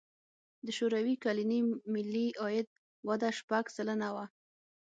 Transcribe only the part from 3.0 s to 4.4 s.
وده شپږ سلنه وه.